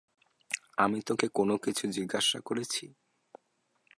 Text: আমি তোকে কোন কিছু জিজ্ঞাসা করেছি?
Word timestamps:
আমি 0.77 0.99
তোকে 1.01 1.27
কোন 1.33 1.49
কিছু 1.57 1.83
জিজ্ঞাসা 1.87 2.39
করেছি? 2.39 2.85